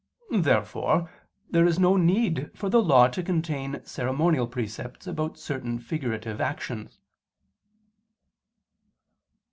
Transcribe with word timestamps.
Therefore 0.33 1.11
there 1.51 1.67
is 1.67 1.77
no 1.77 1.95
need 1.95 2.49
for 2.55 2.71
the 2.71 2.81
Law 2.81 3.07
to 3.09 3.21
contain 3.21 3.85
ceremonial 3.85 4.47
precepts 4.47 5.05
about 5.05 5.37
certain 5.37 5.77
figurative 5.77 6.41
actions. 6.41 6.97